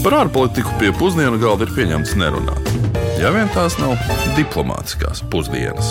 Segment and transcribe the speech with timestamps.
[0.00, 2.68] Par ārpolitiku pie pusdienu galda ir pieņemts nerunāt.
[3.20, 3.98] Ja vien tās nav
[4.32, 5.90] diplomātiskās pusdienas.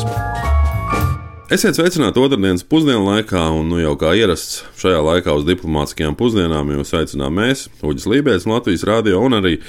[1.53, 6.73] Esiet sveicināti otrdienas pusdienu laikā, un nu jau kā ierasts šajā laikā uz diplomātiskajām pusdienām
[6.73, 9.59] jūs aicinām mēs, Uģis Lībijams, Latvijas Rādio un arī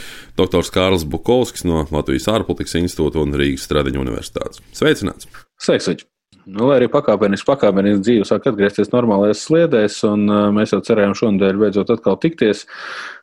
[0.41, 0.65] dr.
[0.73, 4.65] Kārls Bukovskis no Latvijas ārpolitikas institūta un Rīgas Stradiņa universitātes.
[4.73, 5.29] Sveicināts!
[5.61, 5.93] Sveiks!
[5.93, 6.09] Uģi.
[6.51, 11.15] Nu, lai arī pakāpeniski, pakāpeniski dzīve sāk atgriezties normālajās sliedēs, un uh, mēs jau cerējām
[11.19, 12.65] šonadēļ beidzot atkal tikties.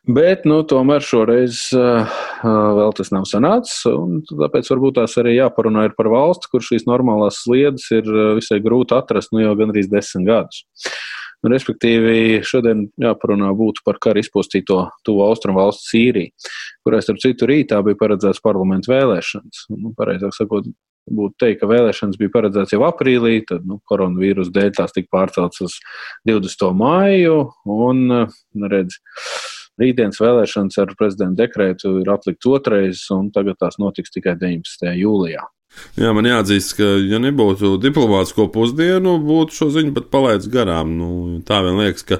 [0.07, 2.07] Bet, nu, tomēr šoreiz uh,
[2.77, 7.41] vēl tas nav sanācis, un tāpēc varbūt tās arī jāparunā par valsts, kur šīs normālās
[7.43, 8.07] sliedas ir
[8.37, 10.63] visai grūti atrast nu jau gandrīz desmit gadus.
[11.43, 16.31] Nu, respektīvi, šodien jāparunā būtu par karu izpostīto tuvu austrumu valsts Sīriju,
[16.85, 19.67] kurai, starp citu, rītā bija paredzēts parlamentu vēlēšanas.
[19.75, 20.71] Nu, pareizāk sakot,
[21.07, 25.63] būtu teikt, ka vēlēšanas bija paredzētas jau aprīlī, tad nu, koronavīrus dēļ tās tika pārceltas
[25.67, 25.77] uz
[26.29, 26.67] 20.
[26.77, 27.37] māju.
[27.65, 28.99] Un, nu, redz,
[29.81, 34.91] rītdienas vēlēšanas ar prezidenta dekrētu ir atlikts otrais, un tagad tās notiks tikai 19.
[35.01, 35.45] jūlijā.
[35.97, 40.93] Jā, man jāatzīst, ka, ja nebūtu diplomātsko pusdienu, būtu šo ziņu pat palaidis garām.
[40.99, 41.09] Nu,
[41.47, 42.19] tā vien liekas, ka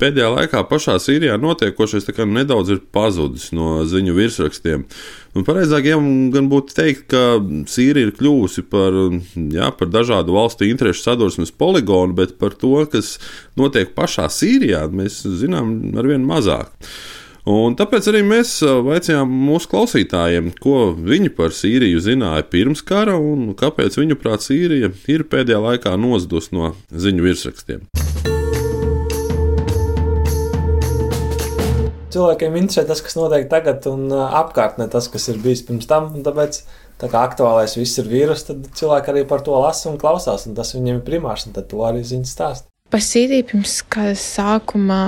[0.00, 4.84] pēdējā laikā pašā Sīrijā notiekošais nedaudz ir pazudis no ziņu virsrakstiem.
[5.34, 6.00] Un pareizāk jau
[6.34, 8.94] gan būtu teikt, ka Sīrija ir kļuvusi par,
[9.34, 13.18] jā, par dažādu valstu interešu sadursmes poligonu, bet par to, kas
[13.58, 16.74] notiek pašā Sīrijā, mēs zinām arvien mazāk.
[17.44, 23.50] Un tāpēc arī mēs vaicājām mūsu klausītājiem, ko viņi par Sīriju zināja pirms kara un
[23.52, 27.82] kāpēc viņuprāt Sīrija ir pēdējā laikā nozudus no ziņu virsrakstiem.
[32.14, 36.14] Cilvēkiem interesē tas, kas notiek tagad, un apkārt ne tas, kas ir bijis pirms tam.
[36.24, 36.62] Tāpēc,
[37.02, 40.56] tā kā aktuālais viss ir vīrus, tad cilvēki arī par to lasa un klausās, un
[40.56, 42.70] tas viņiem ir primārs, un tad to arī ziņas stāst.
[42.88, 45.02] Par Sīriju pirms kara sākuma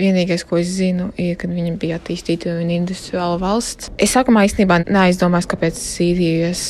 [0.00, 3.90] Vienīgais, ko es zinu, ir, ka viņa bija attīstīta un industriāla valsts.
[4.00, 6.62] Es sākumā īstenībā neaizdomājos, kāpēc Sīrijas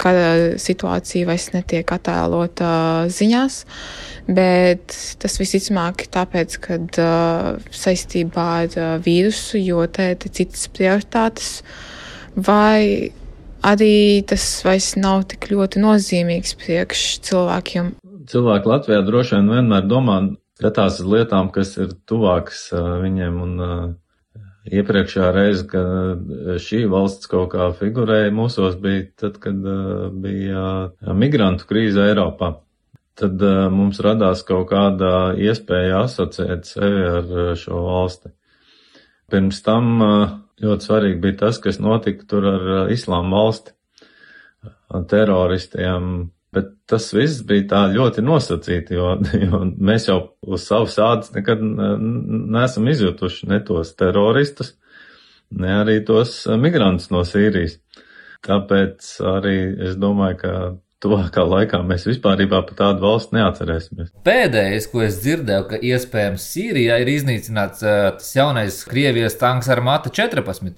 [0.00, 2.72] kara situācija vairs netiek attēlota
[3.12, 3.60] ziņās,
[4.30, 6.80] bet tas visticamāk ir tāpēc, ka
[7.82, 11.54] saistībā ar vīrusu, jo te ir citas prioritātes,
[12.36, 13.10] vai
[13.66, 17.96] arī tas vairs nav tik ļoti nozīmīgs priekš cilvēkiem.
[18.30, 20.20] Cilvēki Latvijā droši vien vienmēr domā
[20.60, 23.42] skatās uz lietām, kas ir tuvākas viņiem.
[23.48, 23.98] Un,
[24.60, 29.56] Iepriekšējā reize, kad šī valsts kaut kā figurēja mūsos, bija tad, kad
[30.20, 32.50] bija migrantu krīze Eiropā.
[33.16, 33.40] Tad
[33.72, 38.34] mums radās kaut kāda iespēja asociēt sevi ar šo valsti.
[39.32, 39.96] Pirms tam
[40.60, 43.72] ļoti svarīgi bija tas, kas notika tur ar islāma valsti,
[45.08, 51.32] teroristiem, Bet tas viss bija tā ļoti nosacīti, jo, jo mēs jau uz savas ādas
[51.36, 54.74] nekad neesam izjutuši ne tos teroristus,
[55.50, 57.78] ne arī tos migrantus no Sīrijas.
[58.46, 59.56] Tāpēc arī
[59.90, 60.52] es domāju, ka
[61.00, 64.10] tuvākā laikā mēs vispār par tādu valsti neatcerēsimies.
[64.26, 69.80] Pēdējais, ko es dzirdēju, ka iespējams Sīrijā ir iznīcināts uh, tas jaunais Krievijas tanks ar
[69.84, 70.74] Mata 14,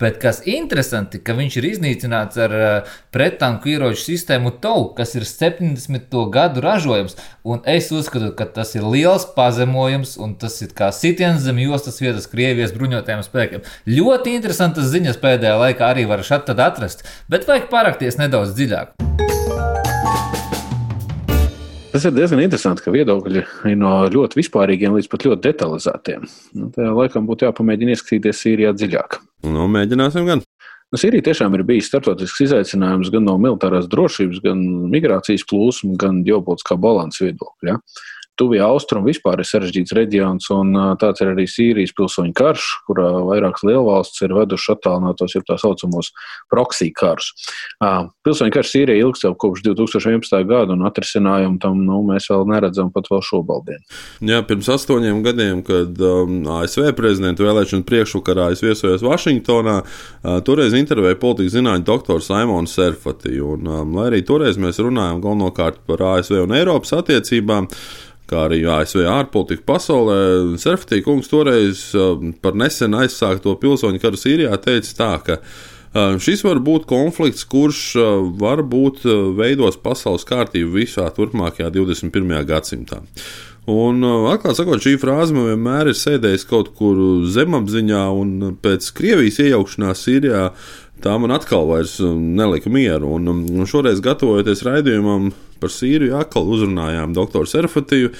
[0.00, 5.26] bet kas interesanti, ka viņš ir iznīcināts ar uh, prettanku ieroču sistēmu TOW, kas ir
[5.26, 6.14] 70.
[6.34, 11.42] gadu ražojums, un es uzskatu, ka tas ir liels pazemojums, un tas ir kā sitiens
[11.42, 13.66] zem jostas vietas Krievijas bruņotajiem spēkiem.
[13.90, 19.23] Ļoti interesantas ziņas pēdējā laikā arī var šeit atrast, bet vajag parakties nedaudz dziļāk.
[21.94, 26.24] Tas ir diezgan interesanti, ka viedokļi ir no ļoti vispārīgiem līdz pat ļoti detalizētiem.
[26.58, 29.20] Nu, tajā laikam būtu jāpamēģina ieskatīties Sīrijā dziļāk.
[29.46, 30.42] Nu, mēģināsim gan.
[30.90, 36.18] Nu, Sīrija tiešām ir bijis starptautisks izaicinājums gan no militārās drošības, gan migrācijas plūsmu, gan
[36.26, 37.76] ģeopolitiskā balansa viedokļa.
[37.76, 37.78] Ja?
[38.34, 43.62] Tuvie austrumi vispār ir sarežģīts reģions, un tāds ir arī Sīrijas pilsoņu karš, kurā vairākas
[43.68, 46.10] lielvalstis ir vedušas attālinātos, jau tā saucamos
[46.50, 47.30] proksī karus.
[48.26, 50.34] Pilsoņu karš Sīrijā ilgst jau kopš 2011.
[50.50, 53.84] gada, un atrisinājumu tam nu, mēs vēl neredzam pat vēl šobaldien.
[54.24, 60.74] Jā, pirms astoņiem gadiem, kad um, ASV prezidenta vēlēšana priekšvakarā es viesojos Vašingtonā, uh, toreiz
[60.78, 66.02] intervēja politikas zinātņu doktoru Simonu Serfati, un um, lai arī toreiz mēs runājam galvenokārt par
[66.14, 67.70] ASV un Eiropas attiecībām,
[68.34, 70.18] kā arī ASV ārpolitika pasaulē.
[70.60, 76.44] Serfatī kungs toreiz um, par nesen aizsākto pilsoņu karu Sīrijā teica tā, ka um, šis
[76.46, 79.06] var būt konflikts, kurš uh, varbūt
[79.38, 82.38] veidos pasaules kārtību visā turpmākajā 21.
[82.50, 83.02] gadsimtā.
[83.70, 86.98] Un, atklāti sakot, šī frāze man vienmēr ir sēdējusi kaut kur
[87.32, 90.42] zemapziņā, un pēc Krievijas iejaukšanās Sīrijā
[91.04, 91.72] tā man atkal
[92.20, 93.14] nelika mieru.
[93.16, 95.30] Un šoreiz, gatavojoties raidījumam,
[95.64, 98.12] par Sīriju atkal uzrunājām doktoru Serfatiju.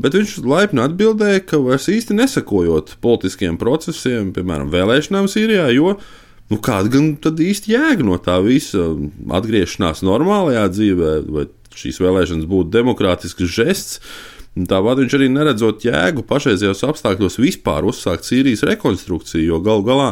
[0.00, 5.94] Bet viņš laipni atbildēja, ka vairs īsti nesakojot politiskiem procesiem, piemēram, vēlēšanām Sīrijā, jo
[6.50, 8.90] nu, kāda gan tad īsti jēga no tā visa
[9.38, 14.00] atgriešanās normālajā dzīvē, vai šīs vēlēšanas būtu demokrātisks žests.
[14.54, 20.10] Tāpat viņš arī neredzot jēgu pašreizējos apstākļos vispār uzsākt Sīrijas rekonstrukciju, jo galu galā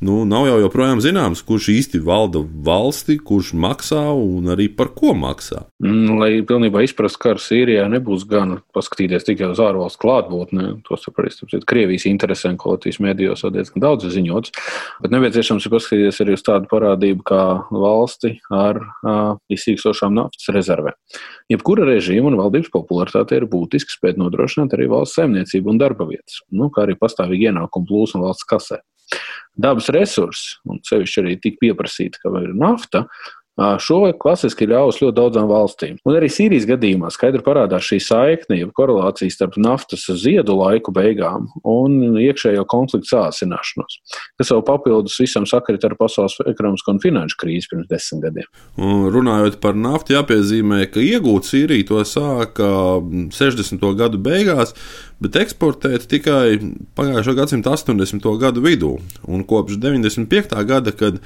[0.00, 5.14] nu, nav jau joprojām zināms, kurš īsti valda valsti, kurš maksā un arī par ko
[5.18, 5.64] maksā.
[5.82, 10.68] Mm, lai pilnībā izprastu karu Sīrijā, nebūs gan paskatīties tikai uz ārvalstu klātbūtni.
[10.86, 14.54] To sapratu, ka Krievijas interesēm, ko Latvijas mēdījos jau diezgan daudz ziņots.
[15.02, 20.98] Bet nepieciešams ir paskatīties arī uz tādu parādību kā valsti ar uh, izsīkstošām naftas rezervēm.
[21.50, 26.42] Jebkura režīma un valdības popularitāte ir būtiski spēt nodrošināt arī valsts saimniecību un darba vietas,
[26.52, 28.82] nu, kā arī pastāvīgi ienākumu plūsmu valsts kasē
[29.58, 33.06] dabas resursi, un sevišķi arī tik pieprasīta, ka ir nafta,
[33.58, 35.96] Šo klasiski ļaus ļoti daudzām valstīm.
[36.06, 41.48] Un arī Sīrijas gadījumā skaidri parādās šī saikne, jeb korelācija starp naftas ziedu laiku beigām
[41.66, 43.98] un iekšējo konfliktu sāsināšanos,
[44.38, 48.46] kas vēl papildus visam sakrit ar pasaules ekonomisko un finanšu krīzi pirms desmit gadiem.
[48.78, 52.70] Un runājot par naftu, jāpiezīmē, ka iegūt Sīriju to sāka
[53.34, 53.82] 60.
[53.98, 54.76] gadu beigās,
[55.22, 56.58] bet eksportēt tikai
[56.98, 58.26] pagājušā gadsimta 80.
[58.38, 58.94] gadu vidū.
[59.26, 60.54] Un kopš 95.
[60.68, 61.18] gada, kad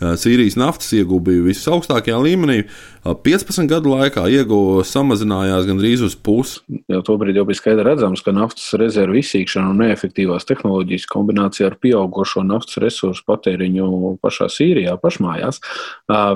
[0.00, 2.62] Sīrijas naftas ieguva bija visaugstākajā līmenī,
[3.04, 6.62] 15 gadu laikā ieguva samazinājās gandrīz uz pusi.
[6.88, 11.76] Jau tobrīd jau bija skaidri redzams, ka naftas rezervu izsīkšana un neefektīvās tehnoloģijas kombinācija ar
[11.82, 15.60] pieaugušo naftas resursu patēriņu pašā Sīrijā, pašmājās,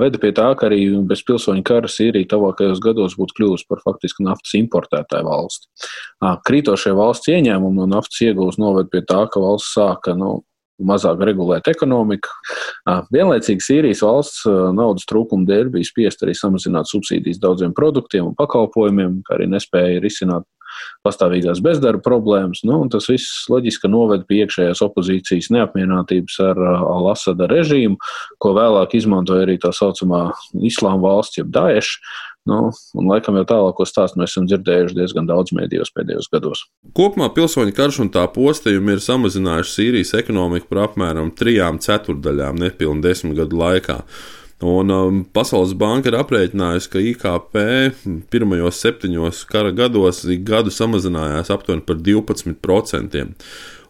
[0.03, 4.27] veda pie tā, ka arī bez pilsoņu kara Sīrija tuvākajos gados būtu kļuvusi par faktiski
[4.29, 5.73] naftas importētāju valsti.
[6.21, 10.41] Krītošie valsts ieņēmumi no naftas iegūs noved pie tā, ka valsts sāka nu,
[10.83, 12.33] mazāk regulēt ekonomiku.
[13.15, 14.43] Vienlaicīgi Sīrijas valsts
[14.75, 20.03] naudas trūkuma dēļ bija spiest arī samazināt subsīdijas daudziem produktiem un pakalpojumiem, kā arī nespēja
[20.03, 20.49] risināt
[21.07, 22.65] pastāvīgās bezdarba problēmas.
[22.67, 28.01] Nu, tas viss loģiski noved pie iekšējās opozīcijas neapmierinātības ar Al-Asada režīmu,
[28.43, 30.27] ko vēlāk izmantoja arī tā saucamā
[30.67, 32.01] Islāma valsts, jeb Daesh,
[32.45, 36.67] Nu, un, laikam, jau tālāko stāstu mēs esam dzirdējuši diezgan daudz mēdījos pēdējos gados.
[36.97, 43.01] Kopumā pilsoņu karš un tā postījumi ir samazinājuši Sīrijas ekonomiku par apmēram trijām ceturdaļām nepilnu
[43.05, 44.03] desmit gadu laikā.
[44.65, 47.57] Un um, Pasaules banka ir aprēķinājusi, ka IKP
[48.33, 53.35] pirmajos septiņos kara gados ik gadu samazinājās aptuveni par 12%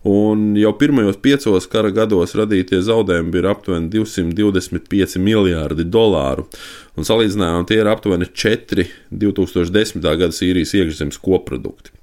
[0.04, 6.46] un jau pirmajos piecos kara gados radītie zaudējumi bija aptuveni 225 miljardi dolāru.
[6.94, 8.86] Un salīdzinājumā tie ir aptuveni 4
[9.24, 10.00] 2010.
[10.04, 11.94] gada Sīrijas iekšzemes koprodukti.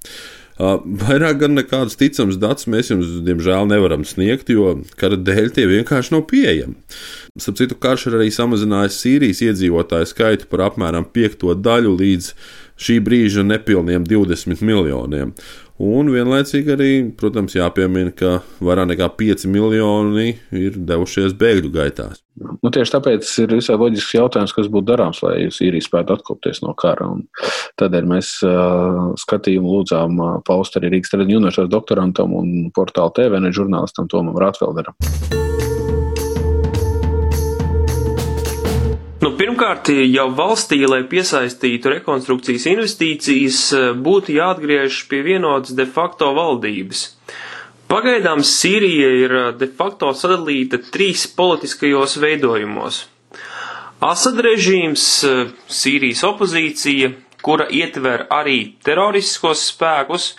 [0.61, 6.13] Vairāk gan nekādus ticams datus mēs jums, diemžēl, nevaram sniegt, jo kara dēļ tie vienkārši
[6.13, 6.75] nav pieejami.
[7.39, 12.33] Starp citu, karš ir arī samazinājis Sīrijas iedzīvotāju skaitu par apmēram piekto daļu līdz
[12.81, 15.33] šī brīža nepilniem 20 miljoniem.
[15.81, 22.21] Un vienlaicīgi arī, protams, jāpiemina, ka vairāk nekā 5 miljoni ir devušies bēgļu gaitās.
[22.37, 26.75] Nu, tieši tāpēc ir visai loģisks jautājums, kas būtu darāms, lai Sīrija spētu atkopties no
[26.77, 27.09] kara.
[27.15, 27.25] Un
[27.81, 33.49] tādēļ mēs uh, skatījumu lūdzām uh, paust arī Rīgas Tradiņu universitātes doktorantam un portāla TVN
[33.49, 34.97] žurnālistam Tomam Rātvelderam.
[39.41, 43.61] Pirmkārt, jau valstī, lai piesaistītu rekonstrukcijas investīcijas,
[44.05, 47.01] būtu jāatgriežas pie vienotas de facto valdības.
[47.91, 53.01] Pagaidām Sīrija ir de facto sadalīta trīs politiskajos veidojumos.
[54.01, 55.07] Asad režīms,
[55.67, 57.09] Sīrijas opozīcija,
[57.43, 60.29] kura ietver arī teroristiskos spēkus,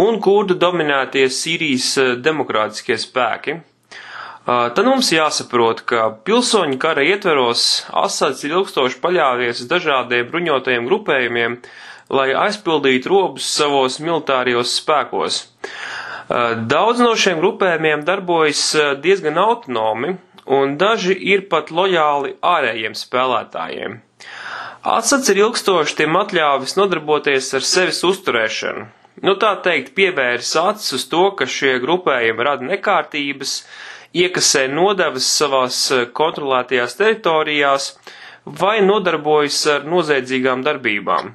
[0.00, 1.92] un kurdu dominētie Sīrijas
[2.24, 3.60] demokrātiskie spēki.
[4.48, 11.56] Tad mums jāsaprot, ka pilsoņu kara ietveros Asads ir ilgstoši paļāvies uz dažādiem bruņotajiem grupējumiem,
[12.16, 15.42] lai aizpildītu robus savos militārijos spēkos.
[16.72, 18.62] Daudz no šiem grupējumiem darbojas
[19.04, 20.14] diezgan autonomi,
[20.48, 23.98] un daži ir pat lojāli ārējiem spēlētājiem.
[24.88, 28.88] Asads ir ilgstoši tiem atļāvis nodarboties ar sevis uzturēšanu.
[29.26, 33.54] Nu tā teikt, pievērs acis uz to, ka šie grupējumi rada nekārtības,
[34.16, 37.90] iekasē nodevas savās eh, kontrolētajās teritorijās
[38.62, 41.34] vai nodarbojas ar noziedzīgām darbībām.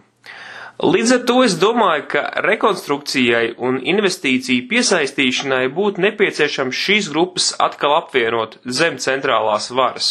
[0.84, 7.94] Līdz ar to es domāju, ka rekonstrukcijai un investīciju piesaistīšanai būtu nepieciešams šīs grupas atkal
[8.00, 10.10] apvienot zem centrālās varas.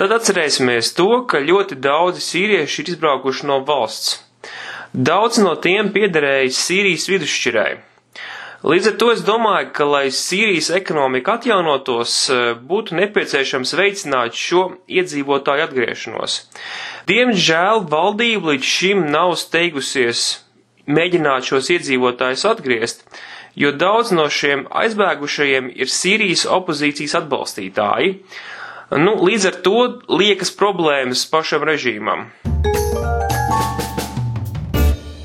[0.00, 4.16] Tad atcerēsimies to, ka ļoti daudzi sīrieši ir izbraukuši no valsts.
[4.92, 7.70] Daudz no tiem piederēja Sīrijas vidusšķirai.
[8.62, 14.62] Līdz ar to es domāju, ka, lai Sīrijas ekonomika atjaunotos, eh, būtu nepieciešams veicināt šo
[14.86, 16.36] iedzīvotāju atgriešanos.
[17.10, 20.22] Diemžēl valdība līdz šim nav steigusies
[20.86, 23.02] mēģināt šos iedzīvotājus atgriezt,
[23.58, 28.14] jo daudz no šiem aizbēgušajiem ir Sīrijas opozīcijas atbalstītāji.
[28.94, 32.28] Nu, līdz ar to liekas problēmas pašam režīmam.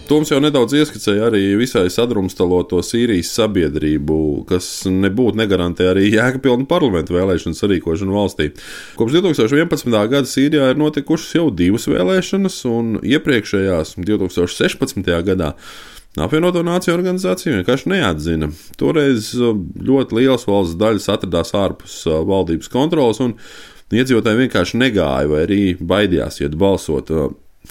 [0.08, 7.18] Toms jau nedaudz ieskicēja arī visai sadrumstaloto Sīrijas sabiedrību, kas nebūtu negarantē arī jēgapilnu parlamentu
[7.18, 8.48] vēlēšanu sarīkošanu valstī.
[8.96, 9.92] Kopš 2011.
[10.14, 15.12] gada Sīrijā ir notikušas jau divas vēlēšanas, un iepriekšējās 2016.
[15.28, 15.52] gadā.
[16.18, 18.50] Apvienoto Nāciju organizācija vienkārši neatzina.
[18.80, 19.58] Toreiz uh,
[19.90, 23.36] ļoti liels valsts daļas atradās ārpus uh, valdības kontrolas, un
[23.92, 27.12] iedzīvotāji vienkārši negāja vai arī baidījās iet balsot.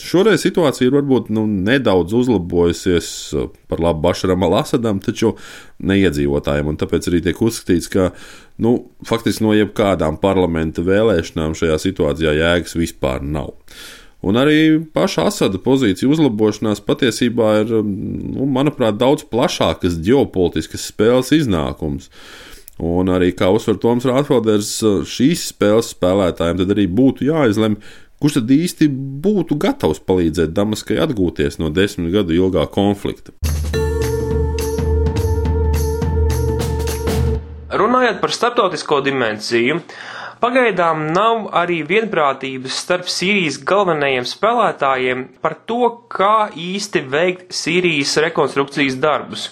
[0.03, 5.35] Šoreiz situācija ir varbūt nu, nedaudz uzlabojusies uh, par labu Bašaram Alasadam, taču
[5.81, 6.75] neiedzīvotājiem.
[6.81, 8.11] Tāpēc arī tiek uzskatīts, ka
[8.63, 8.77] nu,
[9.09, 13.55] faktiski no jebkādām parlamenta vēlēšanām šajā situācijā jēgas vispār nav.
[14.27, 17.93] Un arī paša Asada pozīcija uzlabošanās patiesībā ir, um,
[18.35, 22.11] nu, manuprāt, daudz plašākas ģeopolitiskas spēles iznākums.
[22.77, 27.79] Un arī, kā uzsver Toms Rātfelders, uh, šīs spēles spēlētājiem tad arī būtu jāizlemj,
[28.17, 28.87] Kurš tad īsti
[29.25, 33.35] būtu gatavs palīdzēt Damaskai atgūties no desmit gadu ilgā konflikta?
[37.77, 39.83] Runājot par starptautisko dimensiju,
[40.41, 48.97] pagaidām nav arī vienprātības starp Sīrijas galvenajiem spēlētājiem par to, kā īsti veikt Sīrijas rekonstrukcijas
[49.03, 49.51] darbus.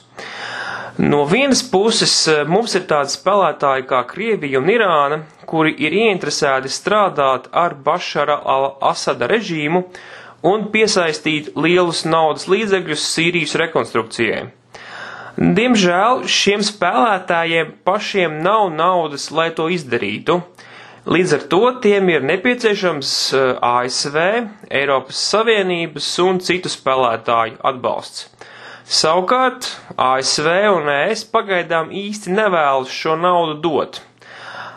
[0.96, 5.16] No vienas puses eh, mums ir tādi spēlētāji kā Krievija un Irāna,
[5.50, 9.80] kuri ir ieinteresēti strādāt ar Bašara al-Asada režīmu
[10.46, 14.44] un piesaistīt lielus naudas līdzekļus Sīrijas rekonstrukcijai.
[15.58, 20.38] Diemžēl šiem spēlētājiem pašiem nav naudas, lai to izdarītu.
[21.10, 24.20] Līdz ar to tiem ir nepieciešams eh, ASV,
[24.70, 28.28] Eiropas Savienības un citu spēlētāju atbalsts.
[28.84, 29.64] Savukārt
[29.96, 34.00] ASV un ES pagaidām īsti nevēlas šo naudu dot.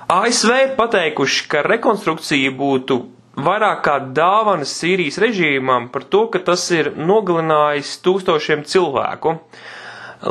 [0.08, 2.96] ASV ir pateikuši, ka rekonstrukcija būtu
[3.44, 9.34] vairāk kā dāvana Sīrijas režīmam par to, ka tas ir nogalinājis tūkstošiem cilvēku.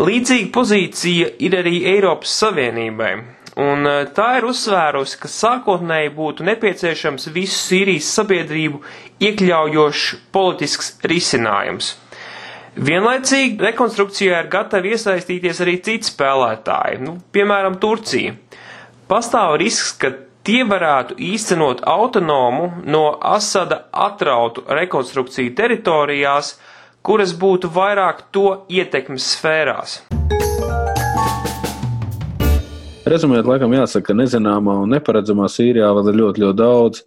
[0.08, 3.12] Līdzīga pozīcija ir arī Eiropas Savienībai,
[3.62, 8.80] un e, tā ir uzsvērusi, ka sākotnēji būtu nepieciešams visu Sīrijas sabiedrību
[9.28, 11.92] iekļaujošs politisks risinājums.
[12.76, 18.34] Vienlaicīgi rekonstrukcijā ir gatavi iesaistīties arī citi spēlētāji, nu, piemēram, Turcija.
[19.08, 20.10] Pastāv risks, ka
[20.46, 26.52] tie varētu īstenot autonomu no Asada atrautu rekonstrukciju teritorijās,
[27.06, 30.02] kuras būtu vairāk to ietekmes sfērās.
[33.06, 37.02] Rezumēt, laikam jāsaka, ka nezināmā un neparedzamā Sīrijā vēl ir ļoti, ļoti daudz.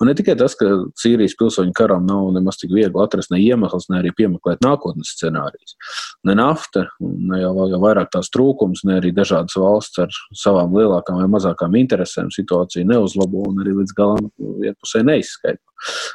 [0.00, 3.90] Un ne tikai tas, ka Sīrijas pilsoņu karam nav nemaz tik viegli atrast ne iemesls,
[3.92, 5.76] ne arī piemeklēt nākotnes scenārijus.
[6.24, 11.20] Ne nafta, ne jau, jau vairāk tās trūkums, ne arī dažādas valsts ar savām lielākām
[11.20, 14.32] vai mazākām interesēm situāciju neuzlabo un arī līdz galam
[14.64, 15.60] iepusē neizskaidro.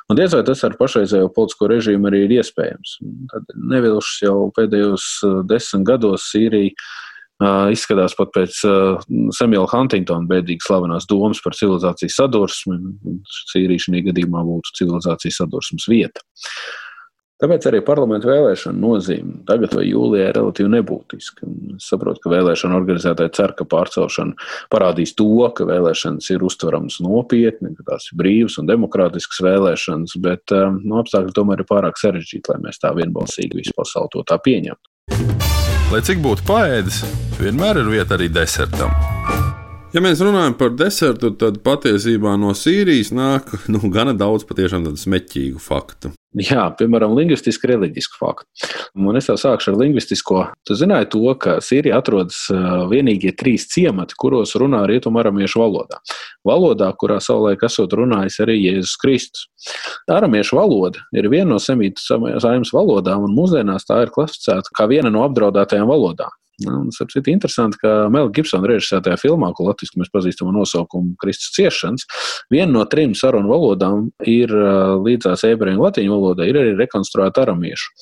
[0.09, 2.97] Un diez vai tas ar pašreizējo politisko režīmu arī ir iespējams.
[3.33, 6.73] Tad nevilšs jau pēdējos uh, desmit gados Sīrija
[7.73, 8.63] izskatās pat pēc
[9.37, 12.79] Samuela Huntingtona bēdīgi slavenās domas par civilizācijas sadursmi.
[13.51, 16.25] Sīrija šī gadījumā būtu civilizācijas sadursmes vieta.
[17.37, 21.49] Tāpēc arī parlamentu vēlēšana nozīme tagad vai jūlijā ir relatīvi nebūtiska.
[21.75, 24.33] Es saprotu, ka vēlēšana organizētāji cer, ka pārcelšana
[24.73, 30.55] parādīs to, ka vēlēšanas ir uztveramas nopietni, ka tās ir brīvas un demokrātiskas vēlēšanas, bet
[30.81, 35.56] no apstākļi tomēr ir pārāk sarežģīti, lai mēs tā vienbalsīgi visu pasauli to tā pieņemtu.
[35.87, 36.97] Lai cik būtu paēdis,
[37.39, 38.91] vienmēr ir vieta arī desertam.
[39.95, 44.99] Ja mēs runājam par desertu, tad patiesībā no Sīrijas nāk nu, gana daudz patiešām tādu
[44.99, 46.11] smeķīgu faktu.
[46.37, 48.67] Jā, piemēram, lingvistiski, reliģisku faktu.
[48.99, 50.41] Un es jau sākšu ar lingvistisko.
[50.67, 52.43] Tu zināji to, ka Sīrijā atrodas
[52.91, 56.03] vienīgie trīs ciemati, kuros runā rietumaramiešu valodā.
[56.47, 59.47] Valodā, kurā savulaik esot runājis arī Jēzus Kristus.
[60.11, 62.01] Aramiešu valoda ir viena no semītu
[62.41, 66.33] saimnes valodām, un mūsdienās tā ir klasificēta kā viena no apdraudētajām valodām.
[66.65, 71.53] Un, sapcīt, interesanti, ka Mela Gibsona režisētajā filmā, ko latviešu mēs pazīstam ar nosaukumu Kristus
[71.53, 72.07] ciešanas,
[72.49, 74.49] viena no trim sarunu valodām ir
[75.05, 77.93] līdzās ebreju un latīņu valodai, ir arī rekonstruēta aramiešu.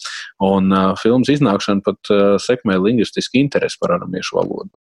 [0.47, 4.71] Un uh, filmas iznākšana pat uh, sekmē lingvistiski interesi par aramiešu valodu.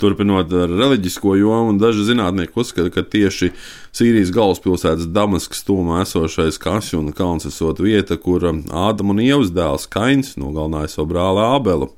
[0.00, 3.50] Turpinot ar reliģisko jomu, daži zinātnieki uzskata, ka tieši
[3.92, 10.38] Sīrijas galvaspilsētas Damaskas tūmā esošais Kasjuna kalns esot vieta, kur Ādama un Ievas dēls Kains
[10.40, 11.90] nogalināja savu brāli Ābelu.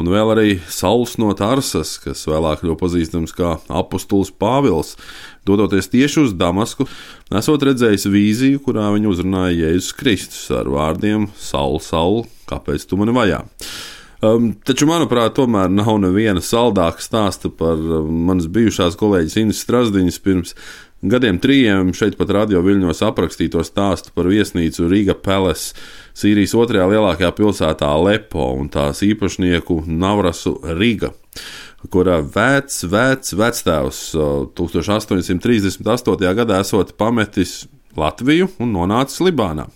[0.00, 4.96] Un vēl arī Sauls no Tarsas, kas vēlāk kļuva pazīstams kā apustulis Pāvils.
[5.48, 6.86] Dodoties tieši uz Damasku,
[7.34, 13.16] esot redzējis vīziju, kurā viņu uzrunāja Jēzus Kristus ar vārdiem: Saul, Saul, kāpēc tu mani
[13.16, 13.42] vajā?
[14.22, 20.18] Um, taču, manuprāt, tomēr nav neviena saldāka stāsta par um, manas bijušās kolēģis Inês Strasdiņas
[20.22, 20.54] pirms
[21.02, 25.74] gadiem trījiem šeit pat radio viļņos aprakstīto stāstu par viesnīcu Riga Palace,
[26.14, 31.10] Sīrijas otrajā lielākajā pilsētā Lepo un tās īpašnieku Navrasu Riga
[31.90, 34.00] kurā vecs, vecs vectēvs
[34.58, 36.34] 1838.
[36.38, 37.64] gadā esot pametis
[37.98, 39.66] Latviju un nonācis Libānā.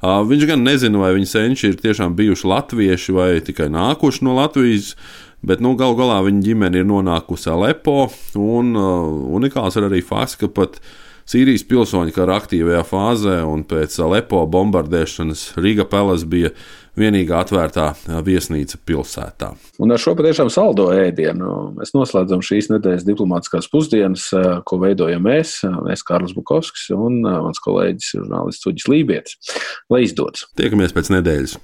[0.00, 4.94] Viņš gan nezina, vai viņa senči ir tiešām bijuši latvieši vai tikai nākuši no Latvijas.
[5.44, 10.36] Bet nu, galu galā viņa ģimene ir nonākusi Alepo, un uh, unikāls ir arī fakts,
[10.40, 10.76] ka pat
[11.30, 16.50] Sīrijas pilsoņi kara aktīvajā fāzē un pēc Alepo bombardēšanas Riga Pelas bija
[16.98, 17.84] vienīgā atvērtā
[18.26, 19.52] viesnīca pilsētā.
[19.78, 24.26] Un ar šo patiešām saldo ēdienu mēs noslēdzam šīs nedēļas diplomātiskās pusdienas,
[24.66, 25.60] ko veidojam mēs,
[25.94, 29.56] es Kārlis Bukovskis un mans kolēģis žurnālists Uģis Lībietis.
[29.92, 30.48] Lai izdodas!
[30.58, 31.60] Tiekamies pēc nedēļas!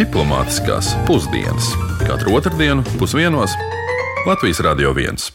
[0.00, 1.74] Diplomātiskās pusdienas
[2.08, 3.52] katru otrdienu pusdienos
[4.26, 5.28] Latvijas Radio 1.